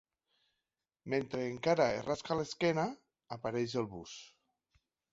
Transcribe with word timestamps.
Mentre 1.15 1.43
encara 1.51 1.87
es 1.99 2.03
rasca 2.09 2.39
l'esquena, 2.41 2.89
apareix 3.39 3.81
el 3.85 3.91
bus. 3.97 4.21